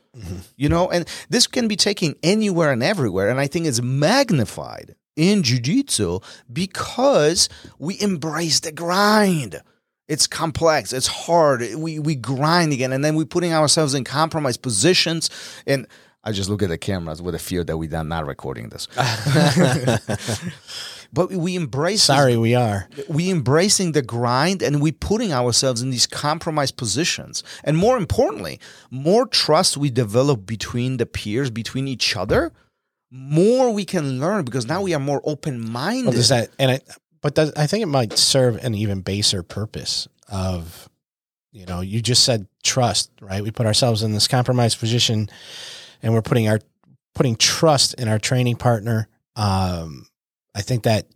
You 0.58 0.68
know, 0.68 0.90
and 0.90 1.08
this 1.30 1.48
can 1.48 1.70
be 1.70 1.78
taken 1.78 2.16
anywhere 2.22 2.74
and 2.74 2.84
everywhere, 2.84 3.30
and 3.30 3.40
I 3.40 3.48
think 3.48 3.66
it's 3.66 3.82
magnified 3.82 4.94
in 5.16 5.42
jiu-jitsu 5.42 6.20
because 6.52 7.48
we 7.80 7.98
embrace 8.02 8.60
the 8.60 8.74
grind. 8.74 9.62
It's 10.10 10.28
complex. 10.28 10.92
It's 10.92 11.08
hard. 11.08 11.62
We 11.76 11.98
we 11.98 12.16
grind 12.16 12.74
again, 12.74 12.92
and 12.92 13.06
then 13.06 13.16
we're 13.16 13.26
putting 13.26 13.54
ourselves 13.54 13.94
in 13.94 14.04
compromised 14.04 14.62
positions. 14.62 15.30
And 15.66 15.88
I 16.26 16.34
just 16.34 16.50
look 16.50 16.62
at 16.62 16.68
the 16.68 16.78
cameras 16.78 17.22
with 17.22 17.34
a 17.34 17.40
fear 17.40 17.64
that 17.64 17.78
we're 17.78 18.04
not 18.04 18.28
recording 18.28 18.68
this. 18.68 18.90
but 21.14 21.32
we 21.32 21.56
embrace. 21.56 22.04
Sorry, 22.04 22.38
we 22.38 22.56
are. 22.56 22.88
we 23.08 23.30
embracing 23.30 23.92
the 23.92 24.02
grind 24.02 24.62
and 24.62 24.82
we 24.82 24.92
putting 24.92 25.34
ourselves 25.34 25.82
in 25.82 25.90
these 25.90 26.08
compromised 26.08 26.78
positions 26.78 27.44
and 27.64 27.78
more 27.78 27.98
importantly 27.98 28.60
more 28.90 29.26
trust 29.26 29.78
we 29.78 29.90
develop 29.90 30.46
between 30.46 30.98
the 30.98 31.06
peers 31.06 31.50
between 31.50 31.88
each 31.88 32.16
other 32.16 32.52
more 33.10 33.74
we 33.74 33.84
can 33.84 34.20
learn 34.20 34.46
because 34.46 34.66
now 34.66 34.82
we 34.82 34.94
are 34.94 35.00
more 35.00 35.22
open-minded 35.26 36.06
Well, 36.06 36.14
does 36.14 36.30
that 36.30 36.50
and 36.58 36.72
I, 36.72 36.80
but 37.22 37.36
does, 37.36 37.54
I 37.54 37.68
think 37.68 37.84
it 37.84 37.88
might 37.88 38.18
serve 38.18 38.56
an 38.58 38.74
even 38.74 39.02
baser 39.02 39.44
purpose 39.44 40.08
of, 40.28 40.90
you 41.52 41.66
know, 41.66 41.82
you 41.82 42.02
just 42.02 42.24
said 42.24 42.48
trust, 42.64 43.12
right? 43.22 43.44
We 43.44 43.52
put 43.52 43.66
ourselves 43.66 44.02
in 44.02 44.14
this 44.14 44.28
compromised 44.28 44.80
position, 44.80 45.30
and 46.02 46.14
we're 46.14 46.22
putting 46.22 46.48
our 46.48 46.60
putting 47.14 47.36
trust 47.36 47.94
in 47.96 48.08
our 48.08 48.18
training 48.18 48.56
partner. 48.56 49.08
Um, 49.36 50.08
I 50.56 50.62
think 50.62 50.84
that 50.84 51.08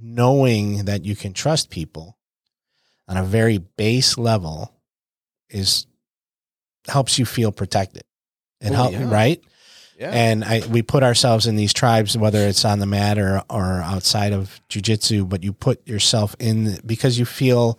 knowing 0.00 0.84
that 0.86 1.04
you 1.04 1.16
can 1.16 1.32
trust 1.32 1.70
people 1.70 2.16
on 3.08 3.16
a 3.16 3.22
very 3.24 3.58
base 3.58 4.18
level 4.18 4.72
is 5.48 5.86
helps 6.88 7.18
you 7.18 7.24
feel 7.24 7.52
protected 7.52 8.02
and 8.60 8.74
Oh, 8.74 8.76
help 8.78 8.92
yeah. 8.92 9.10
right 9.10 9.42
yeah. 9.98 10.10
and 10.10 10.44
I, 10.44 10.62
we 10.68 10.82
put 10.82 11.02
ourselves 11.02 11.46
in 11.46 11.56
these 11.56 11.72
tribes, 11.72 12.16
whether 12.16 12.38
it's 12.46 12.64
on 12.64 12.78
the 12.78 12.86
mat 12.86 13.18
or, 13.18 13.42
or 13.50 13.80
outside 13.82 14.32
of 14.32 14.60
jujitsu, 14.68 15.28
but 15.28 15.42
you 15.42 15.52
put 15.52 15.86
yourself 15.88 16.36
in 16.38 16.78
because 16.84 17.18
you 17.18 17.24
feel 17.24 17.78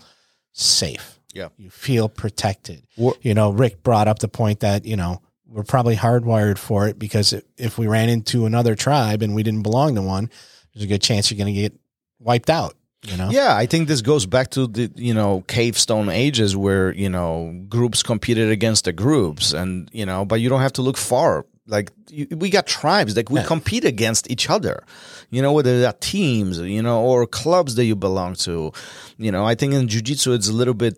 safe. 0.54 1.20
Yeah. 1.34 1.50
You 1.58 1.70
feel 1.70 2.10
protected. 2.10 2.84
You 3.22 3.34
know, 3.34 3.52
Rick 3.52 3.84
brought 3.84 4.08
up 4.08 4.20
the 4.20 4.28
point 4.28 4.62
that, 4.62 4.86
you 4.86 4.96
know, 4.96 5.22
we're 5.46 5.64
probably 5.64 5.96
hardwired 5.96 6.58
for 6.58 6.88
it 6.88 6.98
because 6.98 7.34
if 7.58 7.78
we 7.78 7.88
ran 7.88 8.10
into 8.10 8.46
another 8.46 8.76
tribe 8.76 9.22
and 9.22 9.36
we 9.36 9.44
didn't 9.44 9.62
belong 9.64 9.96
to 9.96 10.02
one, 10.02 10.30
there's 10.78 10.86
a 10.86 10.88
good 10.88 11.02
chance 11.02 11.32
you're 11.32 11.38
going 11.44 11.54
to 11.54 11.60
get 11.60 11.74
wiped 12.20 12.50
out, 12.52 12.76
you 13.04 13.18
know? 13.18 13.30
Yeah, 13.32 13.56
I 13.56 13.66
think 13.66 13.88
this 13.88 14.02
goes 14.02 14.26
back 14.28 14.52
to 14.52 14.68
the 14.68 14.92
you 14.96 15.14
know 15.14 15.44
cave 15.48 15.78
stone 15.78 16.10
ages 16.10 16.56
where 16.56 16.94
you 16.94 17.10
know 17.10 17.66
groups 17.68 18.04
competed 18.04 18.52
against 18.52 18.86
the 18.86 18.94
groups, 18.94 19.54
and 19.54 19.90
you 19.92 20.06
know, 20.06 20.24
but 20.24 20.40
you 20.40 20.50
don't 20.50 20.62
have 20.62 20.74
to 20.74 20.84
look 20.84 20.98
far. 20.98 21.46
Like 21.66 21.92
you, 22.10 22.28
we 22.32 22.50
got 22.50 22.66
tribes, 22.68 23.18
like 23.18 23.30
we 23.30 23.40
Yeah. 23.40 23.46
compete 23.48 23.86
against 23.86 24.30
each 24.32 24.50
other. 24.50 24.84
You 25.32 25.42
know, 25.42 25.52
whether 25.52 25.82
they're 25.82 25.94
teams, 25.94 26.60
you 26.60 26.82
know, 26.82 27.02
or 27.04 27.26
clubs 27.28 27.76
that 27.76 27.86
you 27.86 27.96
belong 27.96 28.36
to. 28.36 28.72
You 29.18 29.32
know, 29.32 29.46
I 29.46 29.56
think 29.56 29.74
in 29.74 29.88
jujitsu 29.88 30.34
it's 30.36 30.48
a 30.48 30.54
little 30.54 30.74
bit. 30.76 30.98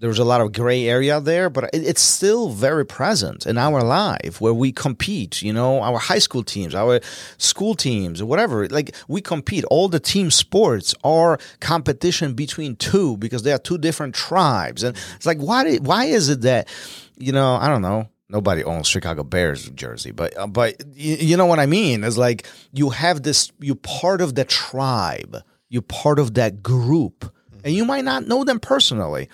There's 0.00 0.18
a 0.18 0.24
lot 0.24 0.40
of 0.40 0.52
gray 0.52 0.88
area 0.88 1.20
there, 1.20 1.48
but 1.48 1.64
it, 1.72 1.86
it's 1.86 2.00
still 2.00 2.50
very 2.50 2.84
present 2.84 3.46
in 3.46 3.56
our 3.56 3.80
life 3.80 4.40
where 4.40 4.52
we 4.52 4.72
compete. 4.72 5.40
You 5.40 5.52
know, 5.52 5.80
our 5.82 5.98
high 5.98 6.18
school 6.18 6.42
teams, 6.42 6.74
our 6.74 7.00
school 7.38 7.76
teams, 7.76 8.20
whatever. 8.22 8.68
Like 8.68 8.94
we 9.06 9.20
compete. 9.20 9.64
All 9.66 9.88
the 9.88 10.00
team 10.00 10.32
sports 10.32 10.96
are 11.04 11.38
competition 11.60 12.34
between 12.34 12.74
two 12.74 13.16
because 13.18 13.44
they 13.44 13.52
are 13.52 13.58
two 13.58 13.78
different 13.78 14.16
tribes, 14.16 14.82
and 14.82 14.96
it's 15.14 15.26
like 15.26 15.38
why? 15.38 15.76
Why 15.76 16.06
is 16.06 16.28
it 16.28 16.40
that 16.40 16.68
you 17.16 17.32
know? 17.32 17.54
I 17.54 17.68
don't 17.68 17.82
know. 17.82 18.08
Nobody 18.28 18.64
owns 18.64 18.88
Chicago 18.88 19.22
Bears 19.22 19.70
jersey, 19.70 20.10
but 20.10 20.36
uh, 20.36 20.48
but 20.48 20.82
you, 20.96 21.14
you 21.16 21.36
know 21.36 21.46
what 21.46 21.60
I 21.60 21.66
mean. 21.66 22.02
It's 22.02 22.16
like 22.16 22.46
you 22.72 22.90
have 22.90 23.22
this. 23.22 23.52
you're 23.60 23.76
part 23.76 24.20
of 24.20 24.34
the 24.34 24.44
tribe. 24.44 25.36
you're 25.68 25.82
part 25.82 26.18
of 26.18 26.34
that 26.34 26.62
group, 26.64 27.32
and 27.62 27.74
you 27.74 27.84
might 27.84 28.04
not 28.04 28.26
know 28.26 28.42
them 28.42 28.58
personally, 28.58 29.28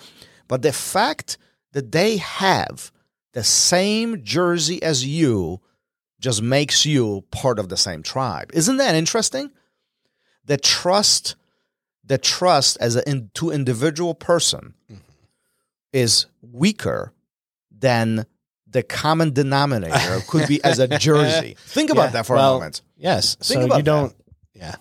but 0.51 0.63
the 0.63 0.73
fact 0.73 1.37
that 1.71 1.93
they 1.93 2.17
have 2.17 2.91
the 3.31 3.41
same 3.41 4.21
jersey 4.21 4.83
as 4.83 5.05
you 5.05 5.61
just 6.19 6.41
makes 6.41 6.85
you 6.85 7.23
part 7.31 7.57
of 7.57 7.69
the 7.69 7.77
same 7.77 8.03
tribe. 8.03 8.51
Isn't 8.53 8.75
that 8.75 8.93
interesting? 8.93 9.51
The 10.43 10.57
trust, 10.57 11.37
the 12.03 12.17
trust 12.17 12.77
as 12.81 12.97
an 12.97 13.03
in, 13.07 13.31
to 13.35 13.49
individual 13.49 14.13
person 14.13 14.73
mm-hmm. 14.91 14.99
is 15.93 16.25
weaker 16.41 17.13
than 17.71 18.25
the 18.67 18.83
common 18.83 19.31
denominator 19.31 20.19
could 20.27 20.49
be 20.49 20.61
as 20.65 20.79
a 20.79 20.87
jersey. 20.99 21.55
Think 21.59 21.91
about 21.91 22.07
Yeah, 22.07 22.09
that 22.09 22.25
for 22.25 22.35
well, 22.35 22.55
a 22.55 22.57
moment. 22.57 22.81
Yes. 22.97 23.35
Think 23.35 23.61
so 23.61 23.65
about 23.67 23.77
you 23.77 23.83
don't, 23.83 24.13
yeah. 24.53 24.75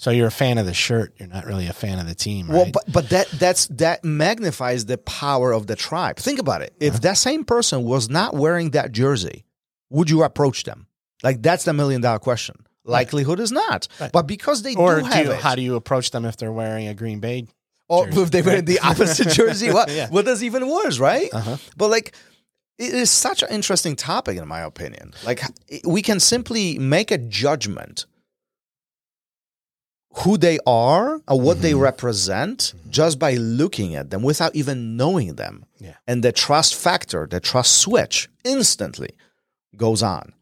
So 0.00 0.10
you're 0.10 0.28
a 0.28 0.30
fan 0.30 0.56
of 0.56 0.64
the 0.64 0.72
shirt. 0.72 1.12
You're 1.18 1.28
not 1.28 1.44
really 1.44 1.66
a 1.66 1.74
fan 1.74 1.98
of 1.98 2.08
the 2.08 2.14
team, 2.14 2.46
right? 2.48 2.56
Well, 2.56 2.70
but 2.72 2.90
but 2.90 3.10
that 3.10 3.28
that's 3.32 3.66
that 3.66 4.02
magnifies 4.02 4.86
the 4.86 4.96
power 4.96 5.52
of 5.52 5.66
the 5.66 5.76
tribe. 5.76 6.16
Think 6.16 6.38
about 6.38 6.62
it. 6.62 6.72
If 6.80 7.02
that 7.02 7.18
same 7.18 7.44
person 7.44 7.84
was 7.84 8.08
not 8.08 8.32
wearing 8.34 8.70
that 8.70 8.92
jersey, 8.92 9.44
would 9.90 10.08
you 10.08 10.22
approach 10.22 10.64
them? 10.64 10.86
Like 11.22 11.42
that's 11.42 11.64
the 11.64 11.74
million 11.74 12.00
dollar 12.00 12.18
question. 12.18 12.56
Likelihood 12.84 13.40
is 13.40 13.52
not. 13.52 13.88
Right. 14.00 14.10
But 14.10 14.22
because 14.26 14.62
they 14.62 14.74
or 14.74 14.96
do 14.96 15.02
do 15.02 15.06
have 15.08 15.26
you, 15.26 15.32
it, 15.32 15.40
how 15.40 15.54
do 15.54 15.60
you 15.60 15.74
approach 15.76 16.12
them 16.12 16.24
if 16.24 16.38
they're 16.38 16.50
wearing 16.50 16.88
a 16.88 16.94
Green 16.94 17.20
Bay? 17.20 17.46
or 17.86 18.06
jersey, 18.06 18.22
if 18.22 18.30
they 18.30 18.40
wear 18.40 18.62
the 18.62 18.78
opposite 18.78 19.28
jersey, 19.40 19.70
what 19.70 19.90
Yeah. 19.90 20.08
what 20.08 20.24
does 20.24 20.42
even 20.42 20.66
worse, 20.66 20.98
right? 20.98 21.28
Uh-huh. 21.30 21.58
But 21.76 21.90
like, 21.90 22.14
it 22.78 22.94
is 22.94 23.10
such 23.10 23.42
an 23.42 23.50
interesting 23.50 23.96
topic, 23.96 24.38
in 24.38 24.48
my 24.48 24.60
opinion. 24.60 25.12
Like, 25.26 25.42
we 25.84 26.00
can 26.00 26.20
simply 26.20 26.78
make 26.78 27.10
a 27.10 27.18
judgment 27.18 28.06
who 30.14 30.36
they 30.36 30.58
are 30.66 31.20
or 31.28 31.40
what 31.40 31.62
they 31.62 31.70
Mm-hmm. 31.72 31.80
represent 31.82 32.74
just 32.88 33.18
by 33.18 33.34
looking 33.34 33.94
at 33.94 34.10
them 34.10 34.22
without 34.22 34.54
even 34.56 34.96
knowing 34.96 35.36
them. 35.36 35.64
Yeah. 35.78 35.94
And 36.06 36.22
the 36.24 36.32
trust 36.32 36.74
factor, 36.74 37.26
the 37.30 37.40
trust 37.40 37.78
switch 37.78 38.28
instantly 38.44 39.10
goes 39.76 40.02
on. 40.02 40.32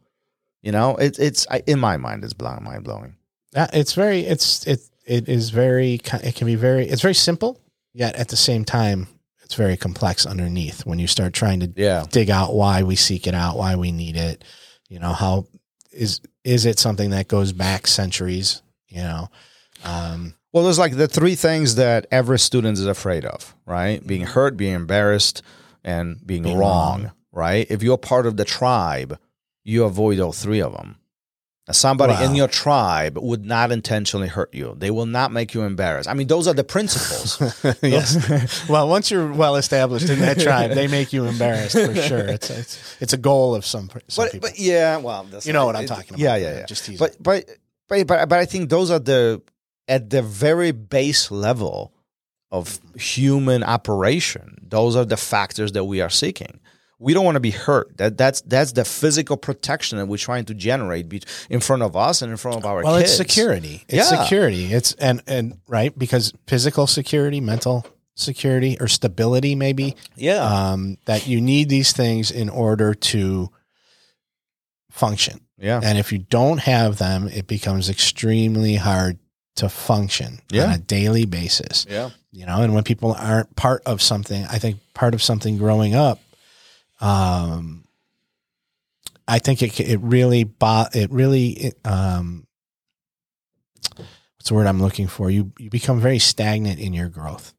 You 0.61 0.71
know, 0.71 0.95
it, 0.97 1.19
it's 1.19 1.45
I, 1.51 1.61
in 1.67 1.79
my 1.79 1.97
mind, 1.97 2.23
it's 2.23 2.33
blind, 2.33 2.63
mind 2.65 2.83
blowing. 2.83 3.15
Uh, 3.55 3.67
it's 3.71 3.93
very, 3.93 4.21
it's, 4.21 4.65
it, 4.67 4.79
it 5.05 5.29
is 5.29 5.51
very, 5.51 5.95
it 6.23 6.35
can 6.35 6.47
be 6.47 6.55
very, 6.55 6.87
it's 6.87 7.01
very 7.01 7.13
simple, 7.15 7.59
yet 7.93 8.15
at 8.15 8.27
the 8.29 8.35
same 8.35 8.65
time, 8.65 9.07
it's 9.43 9.55
very 9.55 9.77
complex 9.77 10.25
underneath 10.25 10.85
when 10.85 10.99
you 10.99 11.07
start 11.07 11.33
trying 11.33 11.59
to 11.61 11.71
Yeah. 11.75 12.05
dig 12.11 12.29
out 12.29 12.53
why 12.53 12.83
we 12.83 12.95
seek 12.95 13.25
it 13.25 13.33
out, 13.33 13.57
why 13.57 13.75
we 13.75 13.91
need 13.91 14.15
it. 14.15 14.43
You 14.89 14.99
know, 14.99 15.13
how 15.13 15.47
is, 15.91 16.21
is 16.43 16.65
it 16.65 16.77
something 16.79 17.11
that 17.11 17.27
goes 17.27 17.51
back 17.53 17.87
centuries? 17.87 18.61
You 18.89 19.01
know, 19.03 19.29
um, 19.83 20.33
Well, 20.53 20.63
there's 20.63 20.79
like 20.79 20.95
the 20.97 21.07
three 21.07 21.35
things 21.35 21.75
that 21.75 22.07
every 22.11 22.39
student 22.39 22.77
is 22.77 22.85
afraid 22.85 23.25
of, 23.25 23.55
right? 23.65 24.05
Being 24.05 24.23
hurt, 24.25 24.57
being 24.57 24.73
embarrassed, 24.73 25.41
and 25.83 26.17
being, 26.25 26.43
Being 26.43 26.57
wrong, 26.57 27.03
wrong. 27.03 27.11
right? 27.31 27.65
If 27.69 27.83
you're 27.83 27.97
part 27.97 28.25
of 28.25 28.37
the 28.37 28.45
tribe, 28.45 29.17
you 29.63 29.83
avoid 29.85 30.19
all 30.19 30.33
three 30.33 30.61
of 30.61 30.73
them. 30.73 30.95
Somebody 31.71 32.23
in 32.25 32.33
your 32.33 32.47
tribe 32.47 33.15
would 33.19 33.45
not 33.45 33.71
intentionally 33.71 34.27
hurt 34.27 34.51
you. 34.55 34.73
They 34.75 34.89
will 34.89 35.05
not 35.05 35.31
make 35.31 35.53
you 35.53 35.61
embarrassed. 35.61 36.09
I 36.09 36.15
mean, 36.15 36.25
those 36.25 36.47
are 36.47 36.53
the 36.55 36.63
principles. 36.63 37.39
yes. 37.83 38.67
well, 38.67 38.89
once 38.89 39.11
you're 39.11 39.31
well 39.31 39.55
established 39.55 40.09
in 40.09 40.17
that 40.21 40.39
tribe, 40.39 40.71
they 40.71 40.87
make 40.87 41.13
you 41.13 41.25
embarrassed 41.25 41.77
for 41.77 41.93
sure. 42.09 42.25
It's 42.27 42.49
it's, 42.49 42.95
it's 42.99 43.13
a 43.13 43.17
goal 43.17 43.53
of 43.53 43.67
some, 43.67 43.87
some 44.07 44.25
but, 44.25 44.31
people. 44.31 44.49
but 44.49 44.57
yeah, 44.57 44.97
well, 44.97 45.27
You 45.43 45.53
know 45.53 45.67
what 45.67 45.75
I'm 45.75 45.83
it- 45.83 45.87
talking 45.87 46.09
about. 46.15 46.19
Yeah, 46.19 46.37
yeah, 46.37 46.57
yeah. 46.57 46.65
Just 46.65 46.85
teasing. 46.85 47.05
but, 47.05 47.21
but 47.21 47.45
but 47.87 48.07
but 48.07 48.27
but 48.29 48.39
I 48.39 48.45
think 48.45 48.71
those 48.71 48.89
are 48.89 48.97
the 48.97 49.39
at 49.89 50.09
the 50.11 50.21
very 50.21 50.71
base 50.71 51.31
level 51.31 51.91
of 52.51 52.79
human 52.95 53.63
operation. 53.63 54.57
Those 54.67 54.95
are 54.95 55.05
the 55.05 55.17
factors 55.17 55.73
that 55.73 55.83
we 55.83 55.99
are 56.01 56.09
seeking. 56.09 56.59
We 57.01 57.13
don't 57.13 57.23
want 57.25 57.35
to 57.35 57.39
be 57.41 57.51
hurt. 57.51 57.97
That 57.97 58.17
that's 58.17 58.41
that's 58.41 58.73
the 58.73 58.83
physical 58.85 59.37
protection 59.37 59.97
that 59.97 60.05
we're 60.07 60.17
trying 60.17 60.45
to 60.45 60.53
generate 60.53 61.07
be, 61.09 61.21
in 61.49 61.59
front 61.61 61.81
of 61.81 61.95
us 61.95 62.21
and 62.21 62.29
in 62.31 62.37
front 62.37 62.57
of 62.57 62.65
our 62.65 62.83
well, 62.83 62.97
kids. 62.99 63.11
it's 63.11 63.17
security. 63.17 63.83
It's 63.87 64.11
Yeah. 64.11 64.21
security. 64.23 64.65
It's 64.73 64.93
and 64.93 65.21
and 65.25 65.59
right 65.67 65.97
because 65.97 66.33
physical 66.47 66.87
security, 66.87 67.39
mental 67.39 67.85
security, 68.15 68.75
or 68.81 68.89
stability, 68.89 69.55
maybe 69.55 69.95
Yeah, 70.17 70.43
um, 70.43 70.97
that 71.05 71.25
you 71.25 71.39
need 71.39 71.69
these 71.69 71.93
things 71.93 72.31
in 72.31 72.49
order 72.49 72.93
to 72.93 73.49
function. 74.91 75.39
yeah, 75.57 75.79
And 75.81 75.97
if 75.97 76.11
you 76.11 76.17
don't 76.19 76.57
have 76.59 76.97
them, 76.97 77.29
it 77.29 77.47
becomes 77.47 77.89
extremely 77.89 78.75
hard 78.75 79.19
to 79.59 79.69
function 79.69 80.39
Yeah. 80.51 80.65
on 80.65 80.71
a 80.73 80.77
daily 80.77 81.25
basis. 81.25 81.85
yeah. 81.89 82.09
you 82.31 82.45
know 82.45 82.61
and 82.61 82.73
when 82.75 82.83
people 82.83 83.13
aren't 83.13 83.55
part 83.55 83.81
of 83.85 84.01
something 84.01 84.45
i 84.49 84.57
think 84.59 84.77
part 84.93 85.13
of 85.13 85.21
something 85.23 85.57
growing 85.57 85.95
up 85.95 86.19
um 87.01 87.83
i 89.27 89.39
think 89.39 89.61
it 89.61 89.79
it 89.79 89.99
really 90.01 90.43
bo- 90.43 90.87
it 90.93 91.09
really 91.11 91.47
it, 91.49 91.75
um 91.85 92.45
what's 93.95 94.47
the 94.49 94.53
word 94.53 94.67
i'm 94.67 94.81
looking 94.81 95.07
for 95.07 95.29
you 95.29 95.51
you 95.59 95.69
become 95.69 95.99
very 95.99 96.19
stagnant 96.19 96.79
in 96.79 96.93
your 96.93 97.09
growth 97.09 97.53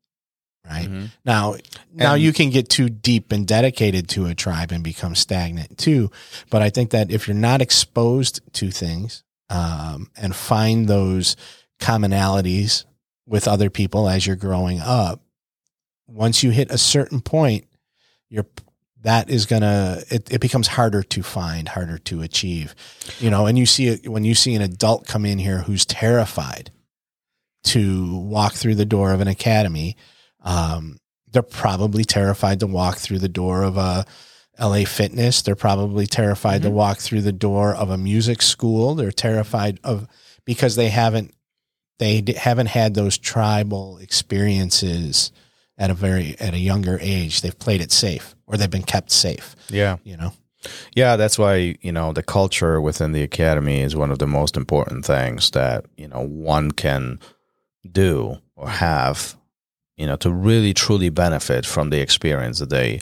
right 0.64 0.88
Mhm. 0.88 1.11
now 1.25 1.57
now 1.92 2.14
And- 2.14 2.23
you 2.23 2.33
can 2.33 2.50
get 2.50 2.69
too 2.69 2.88
deep 2.88 3.33
and 3.33 3.47
dedicated 3.47 4.09
to 4.11 4.26
a 4.26 4.35
tribe 4.35 4.73
and 4.73 4.85
become 4.85 5.14
stagnant 5.14 5.78
too 5.78 6.11
but 6.50 6.62
i 6.62 6.71
think 6.71 6.90
that 6.90 7.11
if 7.11 7.26
you're 7.26 7.35
not 7.50 7.61
exposed 7.62 8.40
to 8.54 8.71
things 8.71 9.23
um 9.49 10.11
and 10.16 10.35
find 10.37 10.87
those 10.88 11.35
commonalities 11.80 12.84
with 13.26 13.49
other 13.49 13.70
people 13.70 14.08
as 14.08 14.26
you're 14.26 14.37
growing 14.37 14.80
up 14.80 15.22
once 16.06 16.42
you 16.42 16.50
hit 16.50 16.70
a 16.70 16.78
certain 16.78 17.20
point 17.20 17.64
you're 18.28 18.46
that 19.02 19.30
is 19.30 19.46
gonna 19.46 19.99
it, 20.10 20.30
it 20.30 20.40
becomes 20.40 20.66
harder 20.68 21.02
to 21.02 21.22
find 21.22 21.68
harder 21.68 21.96
to 21.99 22.20
achieve 22.22 22.75
you 23.18 23.30
know 23.30 23.46
and 23.46 23.58
you 23.58 23.64
see 23.66 23.87
it 23.88 24.08
when 24.08 24.25
you 24.25 24.34
see 24.34 24.54
an 24.54 24.62
adult 24.62 25.06
come 25.06 25.25
in 25.25 25.38
here 25.38 25.58
who's 25.62 25.87
terrified 25.87 26.70
to 27.64 28.16
walk 28.18 28.54
through 28.54 28.75
the 28.75 28.84
door 28.84 29.12
of 29.12 29.20
an 29.20 29.28
academy 29.28 29.96
um, 30.42 30.99
they're 31.32 31.42
probably 31.42 32.04
terrified 32.04 32.60
to 32.60 32.66
walk 32.66 32.96
through 32.99 33.18
the 33.18 33.28
door 33.28 33.62
of 33.62 33.76
a 33.76 34.04
LA 34.58 34.84
Fitness. 34.84 35.42
They're 35.42 35.54
probably 35.54 36.06
terrified 36.06 36.62
to 36.62 36.68
Mhm. 36.68 36.72
walk 36.72 36.99
through 36.99 37.22
the 37.22 37.32
door 37.32 37.75
of 37.75 37.88
a 37.88 37.96
music 37.96 38.42
school. 38.42 38.94
They're 38.94 39.12
terrified 39.12 39.78
of 39.84 40.06
because 40.44 40.75
they 40.76 40.88
haven't 40.88 41.32
they 42.00 42.21
d- 42.23 42.33
haven't 42.35 42.66
had 42.69 42.95
those 42.95 43.16
tribal 43.19 43.99
experiences 43.99 45.30
at 45.78 45.90
a 45.90 45.95
very 45.95 46.35
at 46.40 46.54
a 46.54 46.59
younger 46.59 46.99
age. 47.00 47.40
They've 47.42 47.59
played 47.59 47.80
it 47.80 47.92
safe 47.92 48.35
or 48.47 48.57
they've 48.57 48.71
been 48.71 48.83
kept 48.83 49.11
safe. 49.12 49.54
yeah. 49.71 49.97
You 50.04 50.16
know. 50.16 50.33
Yeah, 50.95 51.16
that's 51.16 51.38
why, 51.38 51.76
you 51.80 51.90
know, 51.92 52.12
the 52.12 52.23
culture 52.23 52.83
within 52.83 53.12
the 53.12 53.23
academy 53.23 53.80
is 53.80 53.97
one 53.97 54.11
of 54.11 54.19
the 54.19 54.26
most 54.26 54.57
important 54.59 55.07
things 55.07 55.50
that, 55.52 55.87
you 55.97 56.07
know, 56.07 56.21
one 56.21 56.71
can 56.73 57.19
do 57.90 58.37
or 58.57 58.69
have, 58.69 59.37
you 59.97 60.07
know, 60.07 60.16
to 60.16 60.30
really 60.30 60.75
truly 60.75 61.09
benefit 61.09 61.64
from 61.64 61.88
the 61.90 62.00
experience 62.00 62.59
that 62.59 62.69
they 62.71 63.00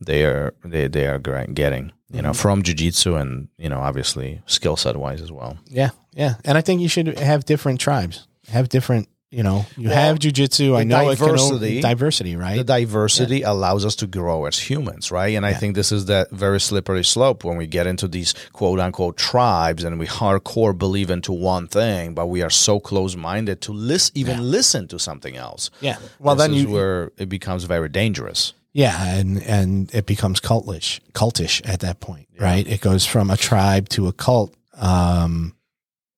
they 0.00 0.24
are 0.24 0.52
they, 0.64 0.88
they 0.88 1.06
are 1.06 1.18
getting, 1.18 1.92
you 2.10 2.22
know, 2.22 2.30
Mhm. 2.32 2.36
from 2.36 2.62
jiu-jitsu 2.62 3.14
and, 3.14 3.48
you 3.56 3.68
know, 3.68 3.78
obviously 3.80 4.42
skill 4.46 4.76
set 4.76 4.96
wise 4.96 5.20
as 5.22 5.30
well. 5.30 5.58
Yeah, 5.68 5.90
yeah. 6.12 6.34
And 6.44 6.58
I 6.58 6.60
think 6.60 6.80
you 6.80 6.88
should 6.88 7.18
have 7.20 7.44
different 7.44 7.80
tribes. 7.80 8.26
Have 8.50 8.68
different 8.68 9.08
you 9.28 9.42
know, 9.42 9.66
you 9.76 9.88
Well, 9.88 9.98
have 9.98 10.20
jujitsu. 10.20 10.78
I 10.78 10.84
know 10.84 11.10
it 11.10 11.16
can 11.18 11.26
diversity- 11.26 11.80
diversity, 11.80 12.36
right? 12.36 12.56
the 12.58 12.64
diversity 12.64 13.42
allows 13.42 13.84
us 13.84 13.96
to 13.96 14.06
grow 14.06 14.44
as 14.46 14.56
humans, 14.56 15.10
right? 15.10 15.34
And 15.36 15.44
I 15.44 15.52
think 15.52 15.74
this 15.74 15.90
is 15.90 16.06
that 16.06 16.30
very 16.30 16.60
slippery 16.60 17.02
slope 17.04 17.42
when 17.44 17.56
we 17.56 17.66
get 17.66 17.88
into 17.88 18.06
these 18.06 18.34
quote 18.52 18.78
unquote 18.78 19.16
tribes 19.16 19.82
and 19.82 19.98
we 19.98 20.06
hardcore 20.06 20.78
believe 20.78 21.10
into 21.10 21.32
one 21.32 21.66
thing, 21.66 22.14
but 22.14 22.28
we 22.28 22.40
are 22.40 22.48
so 22.50 22.78
close 22.78 23.16
minded 23.16 23.60
to 23.62 23.72
lis- 23.72 24.12
even 24.14 24.48
listen 24.48 24.86
to 24.88 24.98
something 24.98 25.36
else. 25.36 25.70
yeah. 25.80 25.96
Well, 26.20 26.36
This 26.36 26.46
then 26.46 26.54
is 26.54 26.62
you, 26.62 26.70
where 26.70 27.10
it 27.18 27.28
becomes 27.28 27.64
very 27.64 27.88
dangerous. 27.88 28.52
yeah, 28.72 29.16
and 29.16 29.42
and 29.42 29.92
it 29.92 30.06
becomes 30.06 30.40
cultish, 30.40 31.00
cultish 31.14 31.60
at 31.68 31.80
that 31.80 31.98
point, 31.98 32.28
right? 32.38 32.66
It 32.66 32.80
goes 32.80 33.04
from 33.04 33.30
a 33.30 33.36
tribe 33.36 33.88
to 33.90 34.06
a 34.06 34.12
cult, 34.12 34.54
um, 34.78 35.56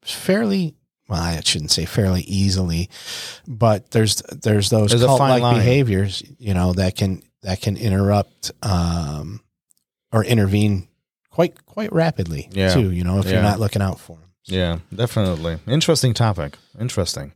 fairly. 0.03 0.75
Well, 1.09 1.21
I 1.21 1.41
shouldn't 1.41 1.71
say 1.71 1.87
fairly 1.87 2.21
easily, 2.23 2.91
but 3.47 3.91
there's 3.93 4.17
there's 4.31 4.69
those 4.71 4.91
There's 4.91 5.03
a 5.03 5.07
cult 5.07 5.19
fine 5.19 5.31
like 5.31 5.43
line. 5.43 5.55
behaviors, 5.57 6.23
you 6.39 6.53
know, 6.55 6.73
that 6.75 6.97
can 6.97 7.23
that 7.43 7.61
can 7.63 7.77
interrupt 7.77 8.51
um, 8.63 9.41
or 10.13 10.25
intervene 10.25 10.87
quite 11.31 11.65
quite 11.65 11.93
rapidly 11.93 12.49
Yeah. 12.53 12.75
too. 12.75 12.91
You 12.91 13.05
know, 13.05 13.19
if 13.21 13.25
Yeah. 13.27 13.33
you're 13.35 13.43
not 13.43 13.59
looking 13.61 13.81
out 13.83 13.99
for 14.01 14.17
them. 14.17 14.25
Yeah, 14.45 14.79
definitely. 14.95 15.59
Interesting 15.67 16.13
topic. 16.15 16.57
Interesting. 16.81 17.33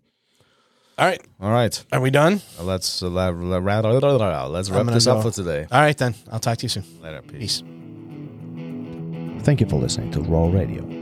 All 0.98 1.06
right, 1.06 1.22
All 1.40 1.50
right. 1.50 1.84
are 1.90 2.00
we 2.00 2.10
done? 2.10 2.42
Let's 2.60 3.02
uh, 3.02 3.08
let's 3.08 3.62
wrap 3.64 3.82
gonna 3.82 4.92
this 4.92 5.06
up 5.06 5.22
for 5.22 5.30
today. 5.30 5.66
All 5.70 5.80
right, 5.80 5.96
then. 5.96 6.14
I'll 6.30 6.38
talk 6.40 6.58
to 6.58 6.64
you 6.64 6.68
soon. 6.68 6.84
Later. 7.02 7.22
Peace. 7.22 7.62
Peace. 7.62 9.44
Thank 9.44 9.60
you 9.60 9.66
for 9.66 9.76
listening 9.76 10.10
to 10.12 10.20
ROL 10.22 10.50
Radio. 10.50 11.01